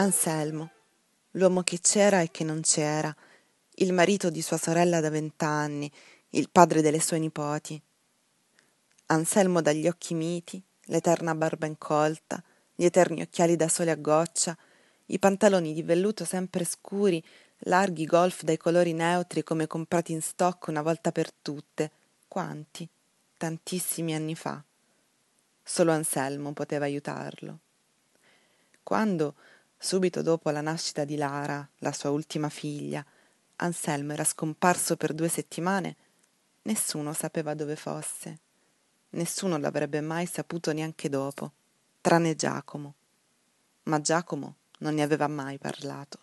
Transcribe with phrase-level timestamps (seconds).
[0.00, 0.70] Anselmo,
[1.32, 3.14] l'uomo che c'era e che non c'era,
[3.74, 5.92] il marito di sua sorella da vent'anni,
[6.30, 7.78] il padre delle sue nipoti.
[9.06, 12.42] Anselmo dagli occhi miti, l'eterna barba incolta,
[12.74, 14.56] gli eterni occhiali da sole a goccia,
[15.04, 17.22] i pantaloni di velluto sempre scuri,
[17.64, 21.90] larghi golf dai colori neutri come comprati in stock una volta per tutte.
[22.26, 22.88] Quanti?
[23.36, 24.64] Tantissimi anni fa.
[25.62, 27.58] Solo Anselmo poteva aiutarlo.
[28.82, 29.34] Quando,
[29.82, 33.02] subito dopo la nascita di Lara, la sua ultima figlia,
[33.56, 35.96] Anselmo era scomparso per due settimane,
[36.62, 38.38] nessuno sapeva dove fosse.
[39.10, 41.52] Nessuno l'avrebbe mai saputo neanche dopo,
[42.02, 42.94] tranne Giacomo.
[43.84, 46.18] Ma Giacomo non ne aveva mai parlato.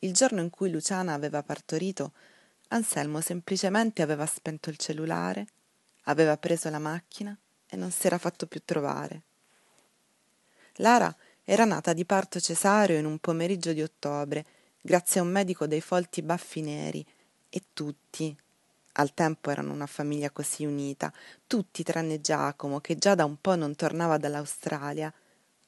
[0.00, 2.12] Il giorno in cui Luciana aveva partorito,
[2.68, 5.46] Anselmo semplicemente aveva spento il cellulare,
[6.02, 9.22] aveva preso la macchina e non si era fatto più trovare.
[10.76, 14.46] Lara era nata di parto cesareo in un pomeriggio di ottobre,
[14.80, 17.06] grazie a un medico dai folti baffi neri,
[17.50, 18.36] e tutti,
[18.92, 21.12] al tempo erano una famiglia così unita,
[21.46, 25.12] tutti tranne Giacomo, che già da un po' non tornava dall'Australia,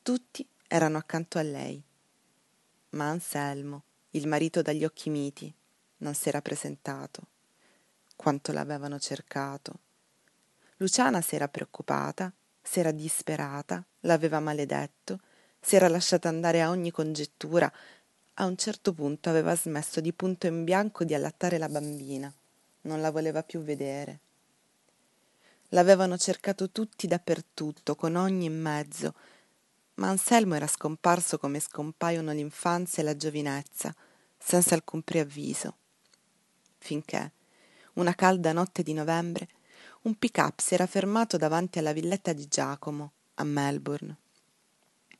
[0.02, 1.80] tutti erano accanto a lei.
[2.91, 5.52] Ma Anselmo, il marito dagli occhi miti,
[5.98, 7.22] non s'era presentato.
[8.16, 9.80] Quanto l'avevano cercato.
[10.78, 12.32] Luciana s'era preoccupata,
[12.62, 15.20] s'era disperata, l'aveva maledetto,
[15.67, 17.70] si era lasciata andare a ogni congettura.
[18.34, 22.33] A un certo punto aveva smesso di punto in bianco di allattare la bambina.
[22.83, 24.20] Non la voleva più vedere.
[25.70, 29.14] L'avevano cercato tutti dappertutto, con ogni mezzo,
[29.94, 33.92] ma Anselmo era scomparso come scompaiono l'infanzia e la giovinezza,
[34.39, 35.75] senza alcun preavviso.
[36.78, 37.33] Finché,
[37.94, 39.48] una calda notte di novembre,
[40.03, 44.17] un pick-up si era fermato davanti alla villetta di Giacomo, a Melbourne.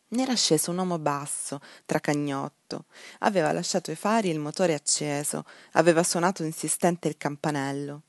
[0.09, 2.85] Ne era sceso un uomo basso, tracagnotto.
[3.21, 8.03] Aveva lasciato i fari e il motore acceso, aveva suonato insistente il campanello.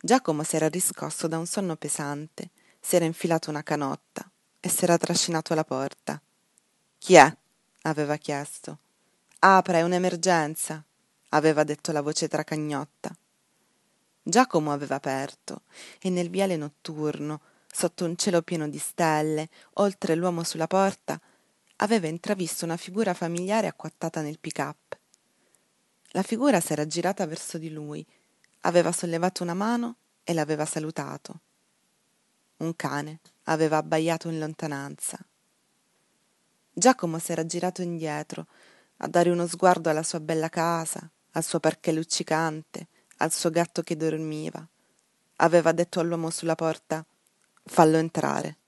[0.00, 5.64] Giacomo s'era riscosso da un sonno pesante, s'era infilato una canotta e s'era trascinato alla
[5.64, 6.20] porta.
[6.96, 7.36] Chi è?
[7.82, 8.78] aveva chiesto.
[9.40, 10.82] Apra, è un'emergenza,
[11.30, 13.14] aveva detto la voce tracagnotta.
[14.22, 15.62] Giacomo aveva aperto
[16.00, 17.40] e nel viale notturno,
[17.72, 21.20] sotto un cielo pieno di stelle, oltre l'uomo sulla porta,
[21.76, 24.98] aveva intravisto una figura familiare acquattata nel pick-up.
[26.10, 28.04] La figura s'era girata verso di lui,
[28.62, 31.40] aveva sollevato una mano e l'aveva salutato.
[32.58, 35.18] Un cane aveva abbaiato in lontananza.
[36.72, 38.46] Giacomo s'era girato indietro
[38.98, 42.88] a dare uno sguardo alla sua bella casa, al suo parquet luccicante,
[43.18, 44.66] al suo gatto che dormiva.
[45.36, 47.04] Aveva detto all'uomo sulla porta
[47.70, 48.59] fallo entrare.